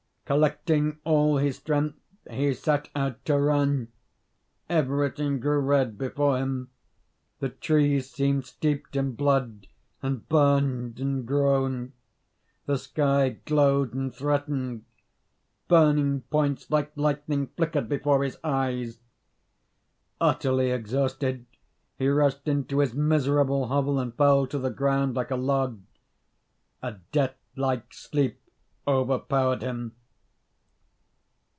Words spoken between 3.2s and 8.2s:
to run. Everything grew red before him. The trees